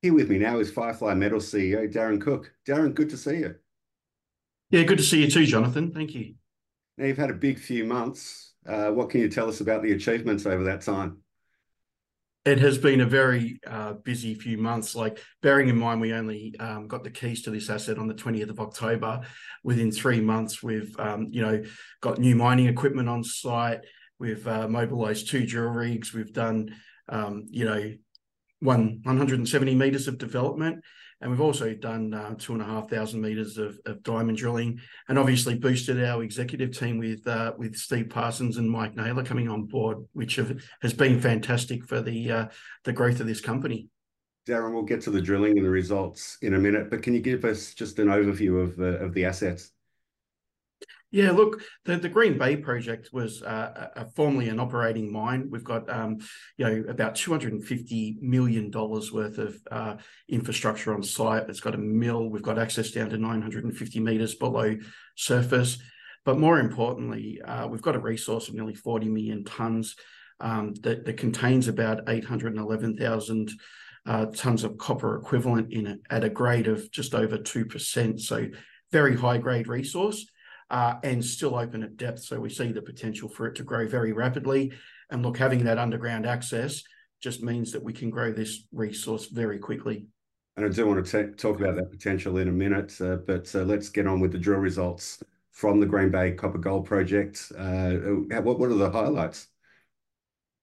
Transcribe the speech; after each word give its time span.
Here 0.00 0.14
with 0.14 0.30
me 0.30 0.38
now 0.38 0.60
is 0.60 0.70
Firefly 0.70 1.14
Metals 1.14 1.50
CEO 1.50 1.92
Darren 1.92 2.20
Cook. 2.20 2.52
Darren, 2.66 2.94
good 2.94 3.10
to 3.10 3.16
see 3.16 3.38
you. 3.38 3.56
Yeah, 4.70 4.84
good 4.84 4.98
to 4.98 5.04
see 5.04 5.22
you 5.22 5.30
too, 5.30 5.44
Jonathan. 5.44 5.92
Thank 5.92 6.14
you. 6.14 6.34
Now, 6.96 7.06
you've 7.06 7.16
had 7.16 7.30
a 7.30 7.34
big 7.34 7.58
few 7.58 7.84
months. 7.84 8.54
Uh, 8.64 8.90
what 8.90 9.10
can 9.10 9.20
you 9.20 9.28
tell 9.28 9.48
us 9.48 9.60
about 9.60 9.82
the 9.82 9.92
achievements 9.92 10.46
over 10.46 10.62
that 10.64 10.82
time? 10.82 11.18
It 12.44 12.60
has 12.60 12.78
been 12.78 13.00
a 13.00 13.06
very 13.06 13.58
uh, 13.66 13.94
busy 13.94 14.34
few 14.34 14.56
months. 14.56 14.94
Like 14.94 15.20
bearing 15.42 15.68
in 15.68 15.76
mind, 15.76 16.00
we 16.00 16.12
only 16.12 16.54
um, 16.60 16.86
got 16.86 17.02
the 17.02 17.10
keys 17.10 17.42
to 17.42 17.50
this 17.50 17.68
asset 17.68 17.98
on 17.98 18.06
the 18.06 18.14
20th 18.14 18.50
of 18.50 18.60
October. 18.60 19.22
Within 19.64 19.90
three 19.90 20.20
months, 20.20 20.62
we've 20.62 20.94
um, 21.00 21.26
you 21.30 21.42
know 21.42 21.62
got 22.00 22.18
new 22.18 22.36
mining 22.36 22.68
equipment 22.68 23.08
on 23.08 23.24
site. 23.24 23.80
We've 24.20 24.46
uh, 24.46 24.68
mobilised 24.68 25.28
two 25.28 25.44
drill 25.44 25.70
rigs. 25.70 26.14
We've 26.14 26.32
done 26.32 26.74
um, 27.08 27.46
you 27.48 27.64
know 27.64 27.92
one 28.60 29.00
170 29.04 29.74
meters 29.74 30.08
of 30.08 30.18
development. 30.18 30.84
And 31.20 31.32
we've 31.32 31.40
also 31.40 31.74
done 31.74 32.14
uh, 32.14 32.34
two 32.38 32.52
and 32.52 32.62
a 32.62 32.64
half 32.64 32.88
thousand 32.88 33.20
meters 33.20 33.58
of, 33.58 33.76
of, 33.86 34.04
diamond 34.04 34.38
drilling, 34.38 34.78
and 35.08 35.18
obviously 35.18 35.56
boosted 35.56 36.02
our 36.04 36.22
executive 36.22 36.78
team 36.78 36.98
with 36.98 37.26
uh, 37.26 37.54
with 37.58 37.74
Steve 37.74 38.08
Parsons 38.08 38.56
and 38.56 38.70
Mike 38.70 38.94
Naylor 38.94 39.24
coming 39.24 39.48
on 39.48 39.64
board, 39.64 39.98
which 40.12 40.36
have, 40.36 40.62
has 40.80 40.94
been 40.94 41.20
fantastic 41.20 41.84
for 41.84 42.00
the 42.00 42.30
uh, 42.30 42.46
the 42.84 42.92
growth 42.92 43.18
of 43.18 43.26
this 43.26 43.40
company. 43.40 43.88
Darren, 44.46 44.72
we'll 44.72 44.84
get 44.84 45.00
to 45.02 45.10
the 45.10 45.20
drilling 45.20 45.58
and 45.58 45.66
the 45.66 45.70
results 45.70 46.38
in 46.40 46.54
a 46.54 46.58
minute, 46.58 46.88
but 46.88 47.02
can 47.02 47.14
you 47.14 47.20
give 47.20 47.44
us 47.44 47.74
just 47.74 47.98
an 47.98 48.06
overview 48.06 48.62
of 48.62 48.76
the 48.76 48.98
of 48.98 49.12
the 49.12 49.24
assets? 49.24 49.72
Yeah, 51.10 51.30
look, 51.30 51.62
the, 51.86 51.96
the 51.96 52.08
Green 52.10 52.36
Bay 52.36 52.56
project 52.56 53.10
was 53.14 53.42
uh, 53.42 53.88
a, 53.96 54.04
formerly 54.10 54.50
an 54.50 54.60
operating 54.60 55.10
mine. 55.10 55.48
We've 55.50 55.64
got, 55.64 55.88
um, 55.88 56.18
you 56.58 56.66
know, 56.66 56.84
about 56.90 57.14
two 57.14 57.30
hundred 57.30 57.54
and 57.54 57.64
fifty 57.64 58.18
million 58.20 58.70
dollars 58.70 59.10
worth 59.10 59.38
of 59.38 59.56
uh, 59.70 59.96
infrastructure 60.28 60.94
on 60.94 61.02
site. 61.02 61.48
It's 61.48 61.60
got 61.60 61.74
a 61.74 61.78
mill. 61.78 62.28
We've 62.28 62.42
got 62.42 62.58
access 62.58 62.90
down 62.90 63.08
to 63.10 63.16
nine 63.16 63.40
hundred 63.40 63.64
and 63.64 63.74
fifty 63.74 64.00
meters 64.00 64.34
below 64.34 64.76
surface. 65.16 65.78
But 66.26 66.38
more 66.38 66.60
importantly, 66.60 67.40
uh, 67.42 67.68
we've 67.68 67.80
got 67.80 67.96
a 67.96 68.00
resource 68.00 68.48
of 68.48 68.54
nearly 68.54 68.74
forty 68.74 69.08
million 69.08 69.44
tons 69.44 69.96
um, 70.40 70.74
that, 70.82 71.06
that, 71.06 71.16
contains 71.16 71.68
about 71.68 72.02
eight 72.08 72.24
hundred 72.24 72.52
and 72.52 72.60
eleven 72.60 72.96
thousand. 72.96 73.50
Uh, 74.04 74.26
tons 74.26 74.64
of 74.64 74.78
copper 74.78 75.16
equivalent 75.16 75.70
in 75.72 75.86
it 75.86 76.00
at 76.08 76.24
a 76.24 76.30
grade 76.30 76.66
of 76.66 76.90
just 76.90 77.14
over 77.14 77.36
2%. 77.36 78.18
So, 78.18 78.46
very 78.90 79.14
high 79.14 79.36
grade 79.36 79.68
resource 79.68 80.24
uh, 80.70 80.94
and 81.02 81.24
still 81.24 81.54
open 81.54 81.82
at 81.82 81.96
depth. 81.96 82.20
So 82.20 82.40
we 82.40 82.50
see 82.50 82.72
the 82.72 82.82
potential 82.82 83.28
for 83.28 83.46
it 83.46 83.54
to 83.56 83.62
grow 83.62 83.86
very 83.86 84.12
rapidly. 84.12 84.72
And 85.10 85.22
look, 85.22 85.38
having 85.38 85.64
that 85.64 85.78
underground 85.78 86.26
access 86.26 86.82
just 87.20 87.42
means 87.42 87.72
that 87.72 87.82
we 87.82 87.92
can 87.92 88.10
grow 88.10 88.32
this 88.32 88.64
resource 88.72 89.26
very 89.26 89.58
quickly. 89.58 90.06
And 90.56 90.66
I 90.66 90.68
do 90.68 90.86
want 90.86 91.06
to 91.06 91.30
talk 91.32 91.60
about 91.60 91.76
that 91.76 91.90
potential 91.90 92.38
in 92.38 92.48
a 92.48 92.52
minute, 92.52 93.00
uh, 93.00 93.16
but 93.16 93.54
uh, 93.54 93.60
let's 93.60 93.88
get 93.88 94.06
on 94.06 94.20
with 94.20 94.32
the 94.32 94.38
drill 94.38 94.58
results 94.58 95.22
from 95.52 95.80
the 95.80 95.86
Green 95.86 96.10
Bay 96.10 96.32
Copper 96.32 96.58
Gold 96.58 96.86
Project. 96.86 97.50
Uh, 97.56 97.90
what, 98.40 98.58
what 98.58 98.70
are 98.70 98.74
the 98.74 98.90
highlights? 98.90 99.48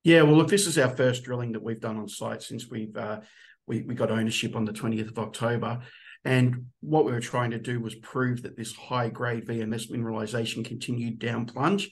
Yeah, 0.03 0.21
well, 0.21 0.35
look, 0.35 0.49
this 0.49 0.67
is 0.67 0.77
our 0.77 0.89
first 0.89 1.23
drilling 1.23 1.53
that 1.53 1.63
we've 1.63 1.79
done 1.79 1.97
on 1.97 2.07
site 2.07 2.43
since 2.43 2.69
we've 2.69 2.95
uh, 2.95 3.21
we, 3.67 3.81
we 3.81 3.95
got 3.95 4.11
ownership 4.11 4.55
on 4.55 4.63
the 4.63 4.71
20th 4.71 5.09
of 5.09 5.17
October. 5.17 5.79
And 6.25 6.65
what 6.81 7.05
we 7.05 7.11
were 7.11 7.21
trying 7.21 7.51
to 7.51 7.59
do 7.59 7.79
was 7.79 7.93
prove 7.95 8.41
that 8.41 8.57
this 8.57 8.73
high 8.73 9.09
grade 9.09 9.45
VMS 9.45 9.91
mineralization 9.91 10.65
continued 10.65 11.19
down 11.19 11.45
plunge. 11.45 11.91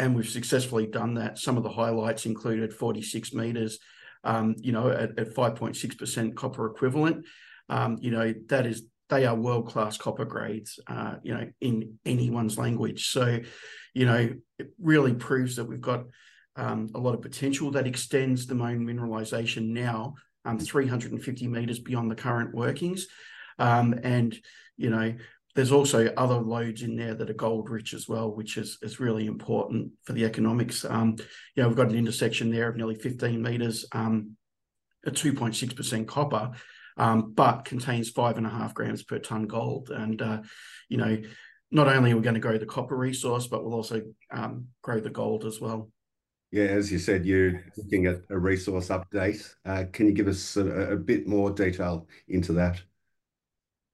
And 0.00 0.14
we've 0.14 0.28
successfully 0.28 0.86
done 0.86 1.14
that. 1.14 1.38
Some 1.38 1.56
of 1.56 1.62
the 1.62 1.70
highlights 1.70 2.26
included 2.26 2.72
46 2.72 3.32
meters, 3.34 3.78
um, 4.24 4.56
you 4.58 4.72
know, 4.72 4.90
at, 4.90 5.18
at 5.18 5.34
5.6% 5.34 6.34
copper 6.34 6.66
equivalent. 6.66 7.24
Um, 7.68 7.98
you 8.00 8.10
know, 8.10 8.34
that 8.48 8.66
is, 8.66 8.82
they 9.08 9.26
are 9.26 9.34
world 9.34 9.68
class 9.68 9.96
copper 9.96 10.24
grades, 10.24 10.80
uh, 10.88 11.14
you 11.22 11.34
know, 11.34 11.48
in 11.60 11.98
anyone's 12.04 12.58
language. 12.58 13.08
So, 13.08 13.38
you 13.94 14.06
know, 14.06 14.34
it 14.58 14.70
really 14.80 15.14
proves 15.14 15.56
that 15.56 15.64
we've 15.64 15.80
got 15.80 16.04
um, 16.56 16.90
a 16.94 16.98
lot 16.98 17.14
of 17.14 17.22
potential 17.22 17.70
that 17.72 17.86
extends 17.86 18.46
the 18.46 18.56
main 18.56 18.80
mineralization 18.80 19.68
now 19.68 20.14
um, 20.44 20.58
350 20.58 21.46
meters 21.46 21.78
beyond 21.78 22.10
the 22.10 22.16
current 22.16 22.54
workings. 22.54 23.06
Um, 23.58 23.98
and, 24.02 24.36
you 24.76 24.90
know, 24.90 25.14
there's 25.54 25.72
also 25.72 26.06
other 26.16 26.36
lodes 26.36 26.82
in 26.82 26.96
there 26.96 27.14
that 27.14 27.30
are 27.30 27.34
gold 27.34 27.68
rich 27.68 27.92
as 27.92 28.08
well, 28.08 28.30
which 28.30 28.56
is, 28.56 28.78
is 28.82 29.00
really 29.00 29.26
important 29.26 29.92
for 30.04 30.12
the 30.12 30.24
economics. 30.24 30.84
Um, 30.84 31.16
you 31.54 31.62
know, 31.62 31.68
we've 31.68 31.76
got 31.76 31.88
an 31.88 31.96
intersection 31.96 32.50
there 32.50 32.68
of 32.68 32.76
nearly 32.76 32.94
15 32.94 33.42
meters 33.42 33.84
um, 33.92 34.36
at 35.04 35.14
2.6% 35.14 36.06
copper, 36.06 36.52
um, 36.96 37.32
but 37.32 37.64
contains 37.64 38.10
five 38.10 38.36
and 38.36 38.46
a 38.46 38.50
half 38.50 38.74
grams 38.74 39.02
per 39.02 39.18
ton 39.18 39.46
gold. 39.46 39.90
And, 39.90 40.22
uh, 40.22 40.42
you 40.88 40.96
know, 40.96 41.18
not 41.70 41.88
only 41.88 42.12
are 42.12 42.16
we 42.16 42.22
going 42.22 42.34
to 42.34 42.40
grow 42.40 42.58
the 42.58 42.66
copper 42.66 42.96
resource, 42.96 43.46
but 43.46 43.64
we'll 43.64 43.74
also 43.74 44.02
um, 44.30 44.66
grow 44.82 45.00
the 45.00 45.10
gold 45.10 45.44
as 45.44 45.60
well. 45.60 45.90
Yeah, 46.50 46.64
as 46.64 46.90
you 46.90 46.98
said, 46.98 47.26
you're 47.26 47.62
looking 47.76 48.06
at 48.06 48.22
a 48.30 48.38
resource 48.38 48.88
update. 48.88 49.46
Uh, 49.66 49.84
can 49.92 50.06
you 50.06 50.12
give 50.12 50.28
us 50.28 50.56
a, 50.56 50.92
a, 50.92 50.96
bit 50.96 51.26
more 51.28 51.50
detail 51.50 52.08
into 52.28 52.54
that? 52.54 52.80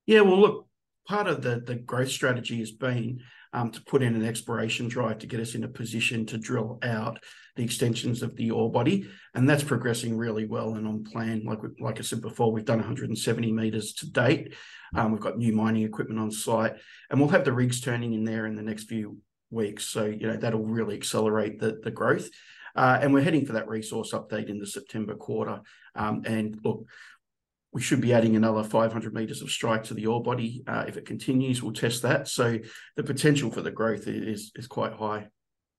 Yeah, 0.07 0.21
well, 0.21 0.41
look, 0.41 0.67
part 1.07 1.27
of 1.27 1.43
the 1.43 1.61
the 1.61 1.77
growth 1.77 2.11
strategy 2.11 2.59
has 2.59 2.71
been 2.71 3.21
um, 3.53 3.71
to 3.71 3.83
put 3.83 4.03
in 4.03 4.15
an 4.15 4.25
exploration 4.25 4.89
drive 4.89 5.19
to 5.19 5.27
get 5.27 5.41
us 5.41 5.55
in 5.55 5.65
a 5.65 5.69
position 5.69 6.27
to 6.27 6.39
drill 6.39 6.79
out 6.83 7.21
the 7.57 7.63
extensions 7.63 8.23
of 8.23 8.35
the 8.35 8.51
ore 8.51 8.71
body, 8.71 9.07
and 9.35 9.49
that's 9.49 9.63
progressing 9.63 10.17
really 10.17 10.45
well 10.45 10.75
and 10.75 10.87
on 10.87 11.05
plan. 11.05 11.43
Like 11.45 11.61
like 11.81 11.99
I 11.99 12.03
said 12.03 12.21
before, 12.21 12.53
we've 12.53 12.65
done 12.65 12.79
170 12.79 13.53
meters 13.53 13.95
to 13.95 14.11
date. 14.11 14.55
Um, 14.95 15.13
we've 15.13 15.21
got 15.21 15.39
new 15.39 15.53
mining 15.53 15.85
equipment 15.85 16.21
on 16.21 16.31
site, 16.31 16.75
and 17.11 17.21
we'll 17.21 17.31
have 17.31 17.45
the 17.45 17.53
rigs 17.53 17.81
turning 17.81 18.13
in 18.13 18.25
there 18.25 18.47
in 18.47 18.57
the 18.57 18.63
next 18.63 18.85
few 18.85 19.19
weeks. 19.51 19.87
So 19.87 20.05
you 20.05 20.27
know 20.27 20.37
that'll 20.37 20.65
really 20.65 20.97
accelerate 20.97 21.61
the 21.61 21.79
the 21.83 21.91
growth. 21.91 22.29
Uh, 22.77 22.99
and 23.01 23.15
we're 23.15 23.23
heading 23.23 23.47
for 23.47 23.53
that 23.53 23.69
resource 23.69 24.13
update 24.13 24.49
in 24.49 24.59
the 24.59 24.67
September 24.67 25.15
quarter. 25.15 25.61
Um, 25.95 26.23
and 26.27 26.59
look, 26.65 26.87
we 27.75 27.81
should 27.81 28.01
be 28.01 28.15
adding 28.15 28.37
another 28.37 28.63
500 28.63 29.13
meters 29.13 29.43
of 29.43 29.51
strike 29.51 29.83
to 29.85 29.95
the 29.95 30.07
ore 30.07 30.23
body. 30.23 30.63
Uh, 30.67 30.85
if 30.87 30.97
it 30.97 31.05
continues, 31.05 31.61
we'll 31.61 31.73
test 31.73 32.03
that. 32.03 32.29
So 32.29 32.57
the 32.95 33.03
potential 33.03 33.51
for 33.51 33.63
the 33.63 33.71
growth 33.73 34.07
is 34.07 34.53
is 34.55 34.69
quite 34.69 34.93
high. 34.93 35.27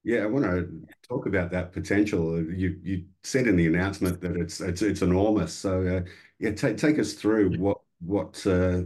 Yeah, 0.03 0.19
I 0.19 0.25
want 0.25 0.45
to 0.45 0.69
talk 1.07 1.25
about 1.25 1.51
that 1.51 1.72
potential. 1.72 2.38
You 2.44 2.78
you 2.84 3.05
said 3.23 3.47
in 3.47 3.55
the 3.55 3.66
announcement 3.66 4.19
that 4.22 4.35
it's 4.35 4.59
it's 4.59 4.81
it's 4.81 5.01
enormous. 5.01 5.53
So 5.53 5.88
uh, 5.88 6.09
yeah, 6.38 6.51
take 6.51 6.78
take 6.78 7.00
us 7.00 7.13
through 7.13 7.57
what 7.57 7.78
what 8.01 8.45
uh, 8.45 8.81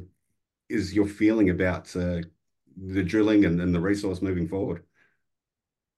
is 0.69 0.94
your 0.94 1.08
feeling 1.08 1.50
about 1.50 1.94
uh, 1.96 2.22
the 2.78 3.03
drilling 3.03 3.46
and, 3.46 3.59
and 3.59 3.74
the 3.74 3.81
resource 3.81 4.22
moving 4.22 4.48
forward. 4.48 4.84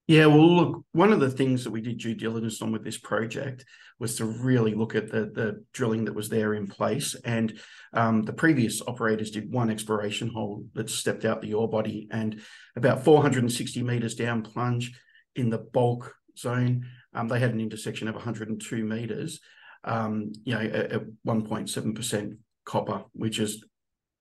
Yeah, 0.08 0.26
well, 0.26 0.56
look, 0.56 0.84
one 0.92 1.14
of 1.14 1.20
the 1.20 1.30
things 1.30 1.64
that 1.64 1.72
we 1.72 1.80
did 1.80 2.00
due 2.00 2.16
diligence 2.16 2.62
on 2.62 2.72
with 2.72 2.84
this 2.84 2.98
project 2.98 3.66
was 4.00 4.16
to 4.16 4.26
really 4.26 4.74
look 4.74 4.96
at 4.96 5.12
the, 5.12 5.26
the 5.26 5.64
drilling 5.74 6.06
that 6.06 6.16
was 6.16 6.28
there 6.28 6.56
in 6.56 6.68
place. 6.68 7.16
And 7.24 7.60
um, 7.94 8.24
the 8.24 8.34
previous 8.34 8.82
operators 8.82 9.32
did 9.32 9.54
one 9.54 9.70
exploration 9.70 10.28
hole 10.28 10.66
that 10.74 10.90
stepped 10.90 11.24
out 11.24 11.42
the 11.42 11.54
ore 11.54 11.70
body 11.70 12.08
and 12.12 12.42
about 12.76 13.06
460 13.06 13.84
meters 13.84 14.16
down 14.16 14.42
plunge 14.42 14.92
in 15.36 15.50
the 15.50 15.60
bulk 15.60 16.16
zone. 16.38 16.88
Um, 17.14 17.28
they 17.28 17.40
had 17.40 17.54
an 17.54 17.62
intersection 17.62 18.08
of 18.08 18.16
102 18.16 18.84
meters, 18.84 19.40
um, 19.84 20.32
you 20.44 20.56
know, 20.56 20.62
at, 20.62 20.92
at 20.92 21.02
1.7% 21.26 22.38
copper, 22.66 23.04
which 23.14 23.40
is 23.40 23.64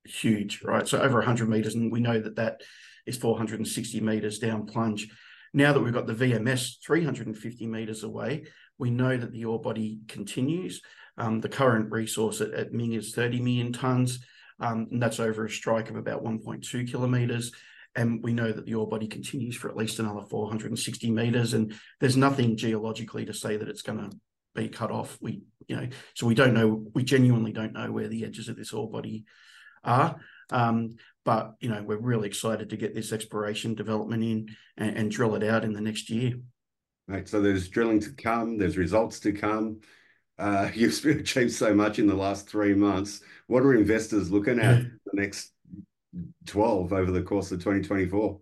huge, 0.04 0.62
right? 0.62 0.86
So 0.86 1.00
over 1.00 1.16
100 1.16 1.48
meters. 1.48 1.74
And 1.74 1.90
we 1.90 2.00
know 2.00 2.20
that 2.20 2.36
that 2.36 2.60
is 3.06 3.16
460 3.16 4.00
meters 4.00 4.38
down 4.38 4.66
plunge. 4.66 5.08
Now 5.52 5.72
that 5.72 5.80
we've 5.80 5.92
got 5.92 6.06
the 6.06 6.14
VMS 6.14 6.76
350 6.84 7.66
meters 7.66 8.04
away, 8.04 8.44
we 8.78 8.90
know 8.90 9.16
that 9.16 9.32
the 9.32 9.44
ore 9.44 9.60
body 9.60 10.00
continues. 10.08 10.80
Um, 11.18 11.40
the 11.40 11.48
current 11.48 11.90
resource 11.90 12.40
at, 12.40 12.52
at, 12.52 12.72
Ming 12.72 12.92
is 12.92 13.12
30 13.14 13.40
million 13.40 13.72
tons, 13.72 14.20
um, 14.60 14.86
and 14.90 15.02
that's 15.02 15.20
over 15.20 15.44
a 15.44 15.50
strike 15.50 15.90
of 15.90 15.96
about 15.96 16.24
1.2 16.24 16.90
kilometers. 16.90 17.52
And 17.96 18.22
we 18.22 18.32
know 18.32 18.52
that 18.52 18.64
the 18.64 18.74
ore 18.74 18.88
body 18.88 19.08
continues 19.08 19.56
for 19.56 19.68
at 19.68 19.76
least 19.76 19.98
another 19.98 20.22
460 20.22 21.10
meters. 21.10 21.54
And 21.54 21.74
there's 21.98 22.16
nothing 22.16 22.56
geologically 22.56 23.24
to 23.26 23.34
say 23.34 23.56
that 23.56 23.68
it's 23.68 23.82
going 23.82 23.98
to 23.98 24.16
be 24.54 24.68
cut 24.68 24.92
off. 24.92 25.18
We, 25.20 25.42
you 25.66 25.76
know, 25.76 25.88
so 26.14 26.26
we 26.26 26.34
don't 26.34 26.54
know, 26.54 26.86
we 26.94 27.02
genuinely 27.02 27.52
don't 27.52 27.72
know 27.72 27.90
where 27.90 28.08
the 28.08 28.24
edges 28.24 28.48
of 28.48 28.56
this 28.56 28.72
ore 28.72 28.88
body 28.88 29.24
are. 29.82 30.20
Um, 30.50 30.96
but 31.24 31.54
you 31.60 31.68
know, 31.68 31.82
we're 31.82 31.98
really 31.98 32.28
excited 32.28 32.70
to 32.70 32.76
get 32.76 32.94
this 32.94 33.12
exploration 33.12 33.74
development 33.74 34.22
in 34.22 34.56
and, 34.76 34.96
and 34.96 35.10
drill 35.10 35.34
it 35.34 35.44
out 35.44 35.64
in 35.64 35.72
the 35.72 35.80
next 35.80 36.10
year. 36.10 36.34
Right. 37.08 37.28
So 37.28 37.40
there's 37.40 37.68
drilling 37.68 38.00
to 38.00 38.12
come. 38.12 38.56
There's 38.56 38.78
results 38.78 39.20
to 39.20 39.32
come. 39.32 39.80
Uh, 40.38 40.70
you've 40.74 41.04
achieved 41.04 41.52
so 41.52 41.74
much 41.74 41.98
in 41.98 42.06
the 42.06 42.14
last 42.14 42.48
three 42.48 42.74
months. 42.74 43.20
What 43.46 43.62
are 43.62 43.74
investors 43.74 44.30
looking 44.30 44.60
at 44.60 44.82
the 44.82 45.20
next 45.20 45.52
12 46.46 46.92
over 46.92 47.10
the 47.10 47.22
course 47.22 47.50
of 47.52 47.58
2024? 47.58 48.40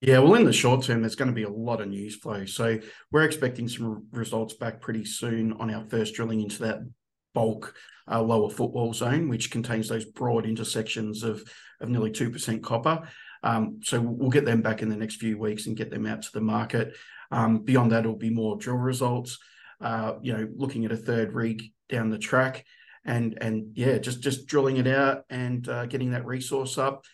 Yeah, 0.00 0.18
well, 0.18 0.34
in 0.34 0.44
the 0.44 0.52
short 0.52 0.82
term, 0.82 1.00
there's 1.00 1.14
going 1.14 1.30
to 1.30 1.34
be 1.34 1.44
a 1.44 1.48
lot 1.48 1.80
of 1.80 1.88
news 1.88 2.16
flow. 2.16 2.44
So 2.44 2.80
we're 3.12 3.22
expecting 3.22 3.68
some 3.68 4.06
results 4.10 4.54
back 4.54 4.80
pretty 4.80 5.04
soon 5.04 5.52
on 5.52 5.72
our 5.72 5.84
first 5.84 6.14
drilling 6.14 6.40
into 6.40 6.60
that 6.64 6.80
bulk 7.34 7.74
uh, 8.10 8.22
lower 8.22 8.50
footwall 8.50 8.92
zone, 8.92 9.28
which 9.28 9.50
contains 9.50 9.88
those 9.88 10.04
broad 10.04 10.46
intersections 10.46 11.22
of, 11.22 11.42
of 11.80 11.88
nearly 11.88 12.10
2% 12.10 12.62
copper. 12.62 13.08
Um, 13.42 13.80
so 13.82 14.00
we'll 14.00 14.30
get 14.30 14.44
them 14.44 14.62
back 14.62 14.82
in 14.82 14.88
the 14.88 14.96
next 14.96 15.16
few 15.16 15.38
weeks 15.38 15.66
and 15.66 15.76
get 15.76 15.90
them 15.90 16.06
out 16.06 16.22
to 16.22 16.32
the 16.32 16.40
market. 16.40 16.94
Um, 17.30 17.58
beyond 17.58 17.92
that, 17.92 18.00
it'll 18.00 18.16
be 18.16 18.30
more 18.30 18.56
drill 18.56 18.76
results. 18.76 19.38
Uh, 19.80 20.14
you 20.22 20.32
know, 20.32 20.48
looking 20.54 20.84
at 20.84 20.92
a 20.92 20.96
third 20.96 21.32
rig 21.32 21.72
down 21.88 22.10
the 22.10 22.18
track, 22.18 22.64
and 23.04 23.36
and 23.40 23.72
yeah, 23.74 23.98
just 23.98 24.20
just 24.20 24.46
drilling 24.46 24.76
it 24.76 24.86
out 24.86 25.24
and 25.28 25.68
uh, 25.68 25.86
getting 25.86 26.12
that 26.12 26.24
resource 26.24 26.78
up, 26.78 27.04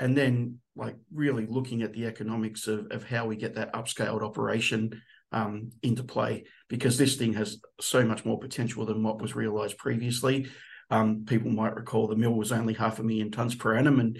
and 0.00 0.16
then 0.16 0.58
like 0.74 0.96
really 1.14 1.46
looking 1.46 1.82
at 1.82 1.92
the 1.92 2.06
economics 2.06 2.66
of 2.66 2.90
of 2.90 3.04
how 3.04 3.26
we 3.26 3.36
get 3.36 3.54
that 3.54 3.72
upscaled 3.74 4.22
operation 4.22 5.00
um, 5.36 5.70
into 5.82 6.02
play 6.02 6.44
because 6.68 6.96
this 6.96 7.16
thing 7.16 7.34
has 7.34 7.60
so 7.78 8.02
much 8.02 8.24
more 8.24 8.38
potential 8.38 8.86
than 8.86 9.02
what 9.02 9.20
was 9.20 9.36
realized 9.36 9.76
previously. 9.76 10.48
Um, 10.90 11.26
people 11.26 11.50
might 11.50 11.74
recall 11.74 12.06
the 12.06 12.16
mill 12.16 12.32
was 12.32 12.52
only 12.52 12.72
half 12.72 12.98
a 12.98 13.02
million 13.02 13.30
tons 13.30 13.54
per 13.54 13.76
annum, 13.76 14.00
and 14.00 14.18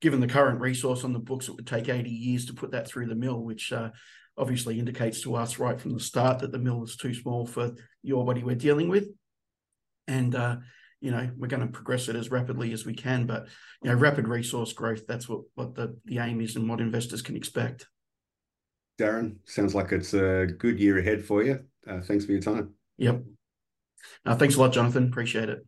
given 0.00 0.20
the 0.20 0.28
current 0.28 0.60
resource 0.60 1.02
on 1.02 1.12
the 1.12 1.18
books, 1.18 1.48
it 1.48 1.56
would 1.56 1.66
take 1.66 1.88
80 1.88 2.08
years 2.08 2.46
to 2.46 2.54
put 2.54 2.70
that 2.70 2.86
through 2.86 3.06
the 3.06 3.16
mill, 3.16 3.40
which 3.40 3.72
uh, 3.72 3.90
obviously 4.38 4.78
indicates 4.78 5.22
to 5.22 5.34
us 5.34 5.58
right 5.58 5.80
from 5.80 5.92
the 5.92 6.00
start 6.00 6.38
that 6.38 6.52
the 6.52 6.58
mill 6.58 6.84
is 6.84 6.96
too 6.96 7.14
small 7.14 7.46
for 7.46 7.72
the 8.04 8.12
ore 8.12 8.24
body 8.24 8.44
we're 8.44 8.54
dealing 8.54 8.88
with. 8.88 9.08
And, 10.06 10.36
uh, 10.36 10.58
you 11.00 11.10
know, 11.10 11.30
we're 11.36 11.48
going 11.48 11.66
to 11.66 11.72
progress 11.72 12.08
it 12.08 12.16
as 12.16 12.30
rapidly 12.30 12.72
as 12.72 12.86
we 12.86 12.94
can. 12.94 13.26
But, 13.26 13.48
you 13.82 13.90
know, 13.90 13.96
rapid 13.96 14.28
resource 14.28 14.72
growth, 14.72 15.06
that's 15.08 15.28
what, 15.28 15.40
what 15.54 15.74
the, 15.74 15.96
the 16.04 16.18
aim 16.18 16.40
is 16.40 16.54
and 16.54 16.68
what 16.68 16.80
investors 16.80 17.22
can 17.22 17.34
expect. 17.34 17.86
Darren, 18.98 19.36
sounds 19.44 19.74
like 19.74 19.92
it's 19.92 20.14
a 20.14 20.46
good 20.58 20.78
year 20.78 20.98
ahead 20.98 21.24
for 21.24 21.42
you. 21.42 21.64
Uh, 21.86 22.00
thanks 22.00 22.24
for 22.24 22.32
your 22.32 22.40
time. 22.40 22.74
Yep. 22.98 23.22
Uh, 24.24 24.36
thanks 24.36 24.56
a 24.56 24.60
lot, 24.60 24.72
Jonathan. 24.72 25.04
Appreciate 25.04 25.48
it. 25.48 25.66